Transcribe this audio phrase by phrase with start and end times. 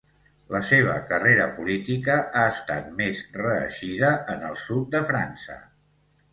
[0.53, 5.63] La seva carrera política ha estat més reeixida en el sud de França.